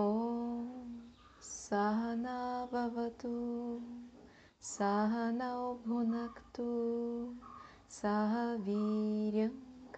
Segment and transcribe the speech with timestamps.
[0.00, 1.00] ॐ
[1.42, 3.80] सहना भवतु,
[4.62, 6.68] सहनौ भुनक्तु,
[7.90, 9.50] सह वीर्यं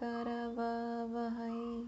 [0.02, 1.84] करववहै।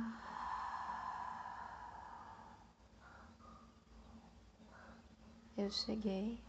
[5.55, 6.43] Eu cheguei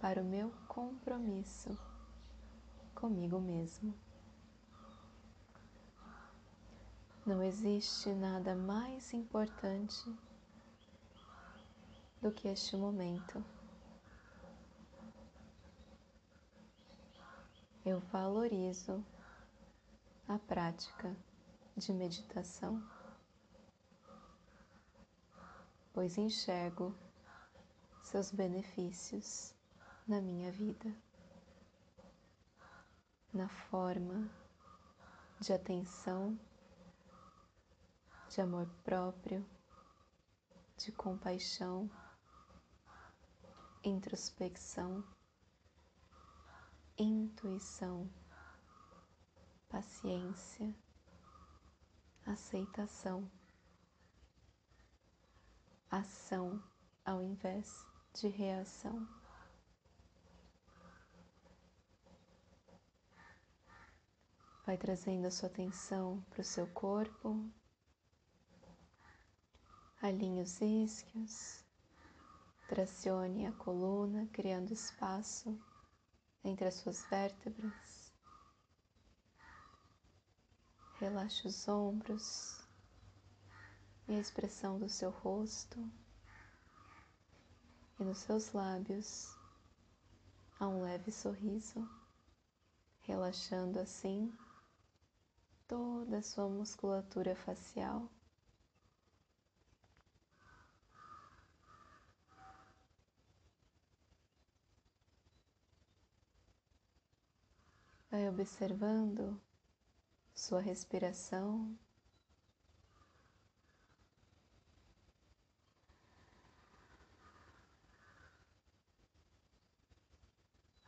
[0.00, 1.78] para o meu compromisso
[2.92, 3.94] comigo mesmo.
[7.24, 10.12] Não existe nada mais importante
[12.20, 13.44] do que este momento.
[17.84, 19.04] Eu valorizo
[20.26, 21.16] a prática
[21.76, 22.82] de meditação,
[25.92, 26.94] pois enxergo
[28.02, 29.54] seus benefícios
[30.06, 30.94] na minha vida,
[33.32, 34.28] na forma
[35.40, 36.38] de atenção
[38.28, 39.44] de amor próprio,
[40.76, 41.90] de compaixão,
[43.84, 45.02] introspecção,
[46.98, 48.10] intuição,
[49.68, 50.74] paciência,
[52.26, 53.30] aceitação,
[55.90, 56.62] ação
[57.04, 59.06] ao invés de reação.
[64.66, 67.50] Vai trazendo a sua atenção para o seu corpo,
[70.00, 71.64] Alinhe os isquios,
[72.68, 75.58] tracione a coluna, criando espaço
[76.44, 78.12] entre as suas vértebras.
[80.98, 82.60] Relaxe os ombros
[84.08, 85.78] e a expressão do seu rosto
[88.00, 89.36] e nos seus lábios
[90.58, 91.88] há um leve sorriso,
[93.00, 94.32] relaxando assim
[95.68, 98.10] toda a sua musculatura facial.
[108.18, 109.40] Vai observando
[110.34, 111.78] sua respiração.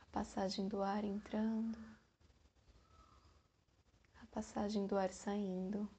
[0.01, 1.79] A passagem do ar entrando,
[4.21, 5.89] a passagem do ar saindo.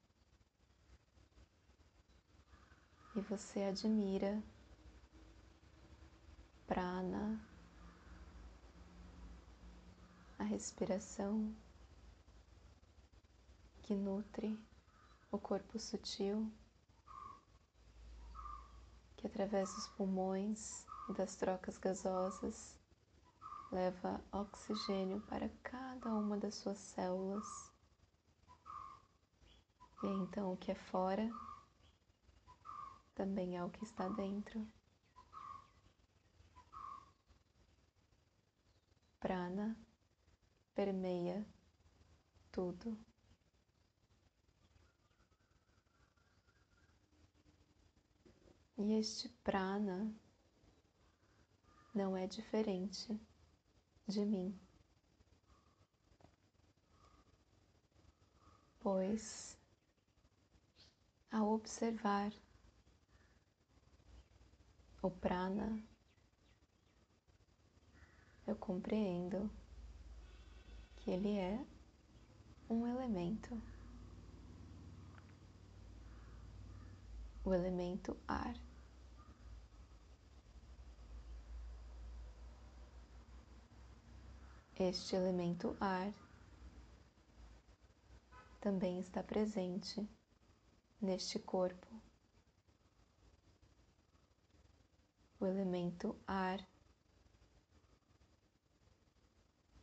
[3.17, 4.45] E você admira
[6.67, 7.52] prana
[10.43, 11.55] a respiração
[13.81, 14.59] que nutre
[15.31, 16.53] o corpo sutil,
[19.17, 22.77] que através dos pulmões e das trocas gasosas
[23.71, 27.73] leva oxigênio para cada uma das suas células.
[30.03, 31.31] E então o que é fora
[33.15, 34.67] também é o que está dentro.
[39.21, 39.79] Prana
[40.75, 41.47] permeia
[42.51, 42.99] tudo.
[48.79, 50.13] E este prana
[51.95, 53.21] não é diferente
[54.09, 54.59] de mim,
[58.81, 59.57] pois
[61.31, 62.33] ao observar
[65.03, 65.83] o prana,
[68.47, 69.51] eu compreendo
[71.03, 71.67] que ele é
[72.71, 73.61] um elemento.
[77.45, 78.55] O elemento ar.
[84.79, 86.13] Este elemento ar
[88.61, 90.09] também está presente
[91.01, 91.89] neste corpo.
[95.41, 96.65] O elemento ar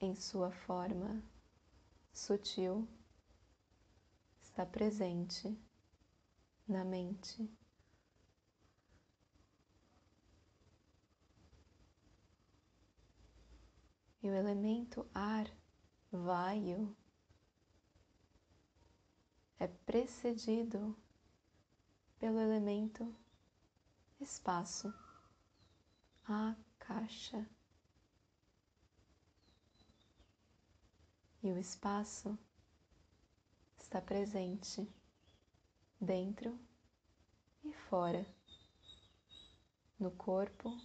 [0.02, 1.22] em sua forma
[2.14, 2.88] sutil
[4.42, 5.58] está presente
[6.68, 7.50] na mente.
[14.22, 15.50] E o elemento ar,
[16.12, 16.96] vaio,
[19.58, 20.96] é precedido
[22.18, 23.16] pelo elemento
[24.20, 24.94] espaço,
[26.26, 26.58] akasha.
[26.80, 27.59] caixa.
[31.42, 32.38] E o espaço
[33.78, 34.86] está presente
[36.00, 36.60] dentro
[37.64, 38.26] e fora,
[39.98, 40.78] no corpo,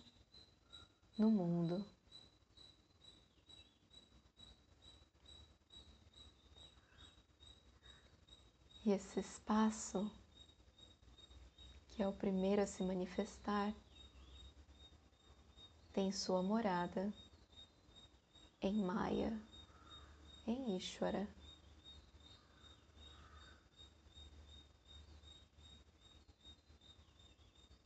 [1.19, 1.85] no mundo.
[8.87, 10.09] E esse espaço,
[11.91, 13.75] que é o primeiro a se manifestar,
[15.93, 17.13] tem sua morada
[18.61, 19.43] em Maya,
[20.47, 21.29] em Ishvara.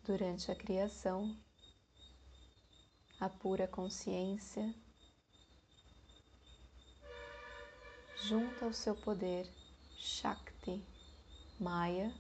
[0.05, 1.37] Durante a criação,
[3.21, 4.75] a pura consciência,
[8.25, 9.47] junto ao seu poder
[9.97, 10.83] Shakti
[11.61, 12.15] Maya,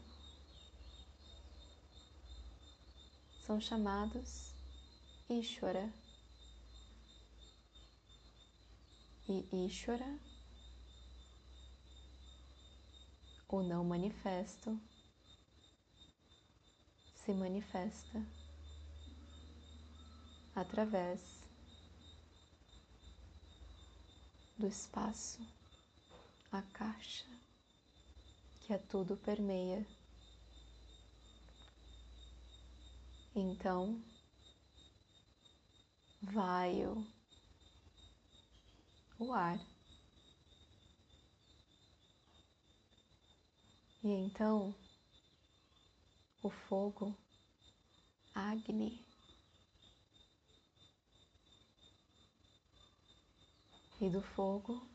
[3.46, 4.52] são chamados
[5.31, 5.90] Ishvara.
[9.26, 10.19] E Ishvara,
[13.56, 14.79] o não manifesto,
[17.15, 18.23] se manifesta
[20.55, 21.21] através
[24.59, 25.41] do espaço,
[26.53, 27.27] a caixa
[28.61, 29.87] que a tudo permeia.
[33.35, 34.03] Então,
[36.21, 36.85] vai
[39.19, 39.59] o, ar.
[44.03, 44.75] E então
[46.43, 47.17] o fogo,
[48.35, 49.05] Agni,
[54.00, 54.89] e do fogo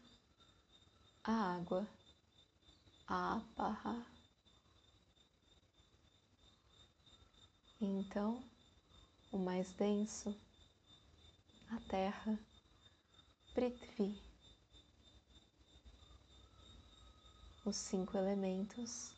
[1.24, 1.88] a água,
[3.08, 4.06] Apaha.
[7.80, 8.44] Então,
[9.32, 10.36] o mais denso,
[11.70, 12.38] a terra,
[13.54, 14.32] Prithvi.
[17.65, 19.15] Os cinco elementos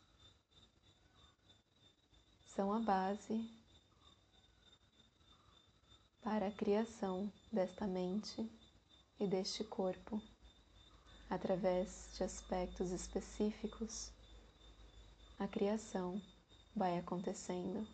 [2.46, 3.50] são a base
[6.22, 8.48] para a criação desta mente
[9.20, 10.22] e deste corpo
[11.28, 14.12] através de aspectos específicos.
[15.40, 16.22] A criação
[16.76, 17.88] vai acontecendo.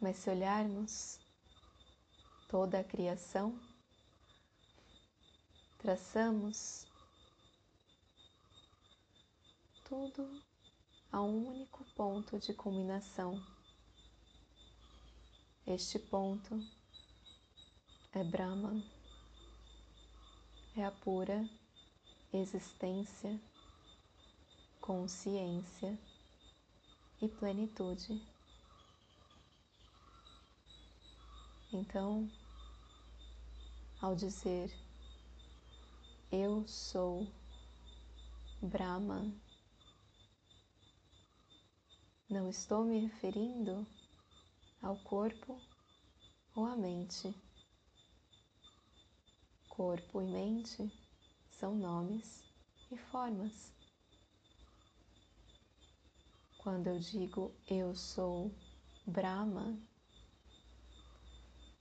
[0.00, 1.18] Mas se olharmos
[2.46, 3.58] toda a criação,
[5.86, 6.84] traçamos
[9.84, 10.42] tudo
[11.12, 13.40] a um único ponto de culminação.
[15.64, 16.60] Este ponto
[18.12, 18.84] é Brahman,
[20.76, 21.48] é a pura
[22.32, 23.40] existência,
[24.80, 25.96] consciência
[27.22, 28.20] e plenitude.
[31.72, 32.28] Então,
[34.00, 34.85] ao dizer
[36.36, 37.26] eu sou
[38.60, 39.34] Brahman,
[42.28, 43.86] não estou me referindo
[44.82, 45.58] ao corpo
[46.54, 47.34] ou à mente.
[49.66, 50.92] Corpo e mente
[51.48, 52.44] são nomes
[52.90, 53.72] e formas.
[56.58, 58.54] Quando eu digo eu sou
[59.06, 59.80] Brahma,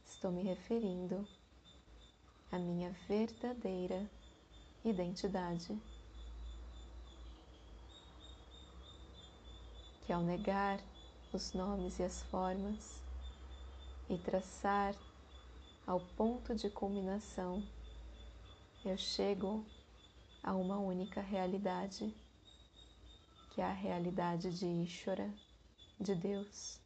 [0.06, 1.28] estou me referindo
[2.54, 4.10] à minha verdadeira
[4.90, 5.76] identidade.
[10.06, 10.80] Que ao negar
[11.34, 13.02] os nomes e as formas
[14.08, 14.96] e traçar
[15.88, 17.64] ao ponto de culminação,
[18.84, 19.66] eu chego
[20.44, 22.14] a uma única realidade,
[23.52, 25.34] que é a realidade de Ishvara,
[26.00, 26.80] de Deus,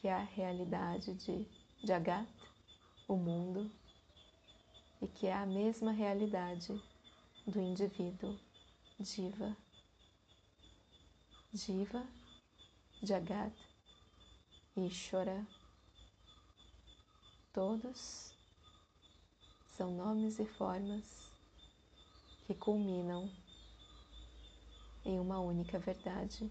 [0.00, 1.44] que é a realidade de
[1.82, 2.28] Jagat,
[3.08, 3.68] o mundo,
[5.02, 6.80] e que é a mesma realidade
[7.50, 8.38] do indivíduo
[9.00, 9.56] Jiva.
[11.52, 12.06] Jiva,
[13.02, 13.52] Jagat,
[14.76, 15.44] Ishvara.
[17.52, 18.32] Todos
[19.76, 21.28] são nomes e formas
[22.46, 23.28] que culminam
[25.04, 26.48] em uma única verdade.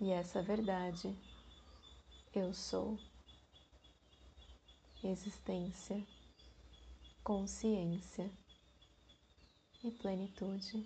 [0.00, 1.14] E essa verdade
[2.34, 2.98] eu sou
[5.02, 6.02] existência,
[7.22, 8.30] consciência
[9.84, 10.82] e plenitude.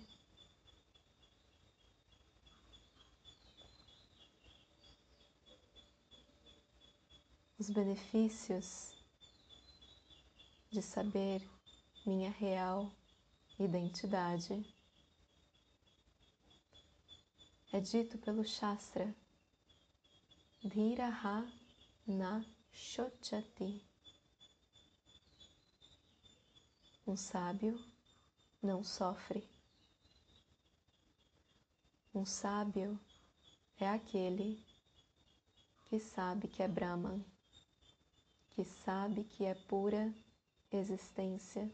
[7.57, 8.93] Os benefícios
[10.69, 11.41] de saber
[12.05, 12.91] minha real
[13.57, 14.65] identidade
[17.71, 19.15] é dito pelo Shastra
[20.61, 21.49] Dhiraha
[22.05, 23.81] na shochati.
[27.07, 27.79] Um sábio
[28.61, 29.47] não sofre.
[32.13, 32.99] Um sábio
[33.79, 34.61] é aquele
[35.85, 37.23] que sabe que é Brahman,
[38.51, 40.13] que sabe que é pura
[40.71, 41.71] existência,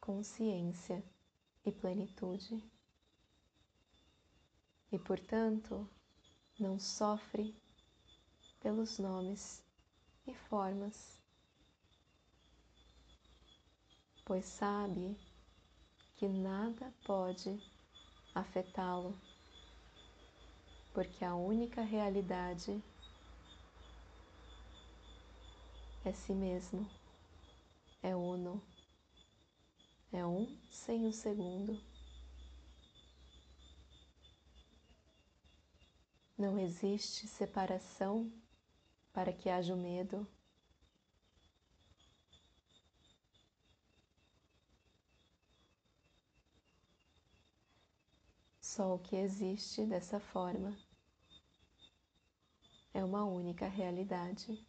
[0.00, 1.04] consciência
[1.64, 2.62] e plenitude.
[4.90, 5.88] E, portanto,
[6.58, 7.54] não sofre
[8.60, 9.62] pelos nomes
[10.26, 11.20] e formas,
[14.24, 15.18] pois sabe
[16.22, 17.60] que nada pode
[18.32, 19.12] afetá-lo
[20.94, 22.80] porque a única realidade
[26.04, 26.88] é si mesmo,
[28.04, 28.62] é uno,
[30.12, 31.76] é um sem o segundo.
[36.38, 38.30] Não existe separação
[39.12, 40.24] para que haja o medo.
[48.74, 50.74] Só o que existe dessa forma
[52.94, 54.66] é uma única realidade.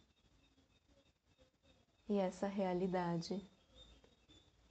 [2.06, 3.42] E essa realidade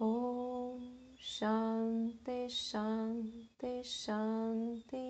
[0.00, 0.80] Om
[1.20, 5.04] Shanti Shanti Shanti.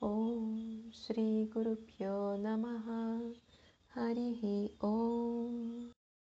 [0.00, 3.34] Om Shri Guru Pyo Namaha.
[3.96, 5.90] Harihi Om